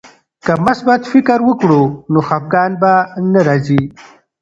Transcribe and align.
که 0.45 0.53
مثبت 0.67 1.01
فکر 1.11 1.39
وکړو 1.47 1.81
نو 2.11 2.19
خفګان 2.27 2.71
نه 3.33 3.41
راځي. 3.47 3.81